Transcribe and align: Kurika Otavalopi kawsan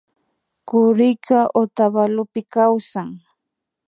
Kurika 0.67 1.39
Otavalopi 1.61 2.41
kawsan 2.53 3.09